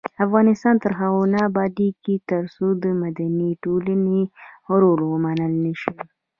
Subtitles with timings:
[0.25, 4.21] افغانستان تر هغو نه ابادیږي، ترڅو د مدني ټولنې
[4.81, 5.93] رول ومنل نشي.